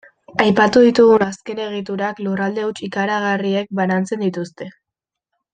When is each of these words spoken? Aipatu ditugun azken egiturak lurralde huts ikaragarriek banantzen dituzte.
Aipatu 0.43 0.79
ditugun 0.85 1.25
azken 1.25 1.61
egiturak 1.67 2.23
lurralde 2.29 2.65
huts 2.71 2.75
ikaragarriek 2.89 3.71
banantzen 3.81 4.29
dituzte. 4.29 4.73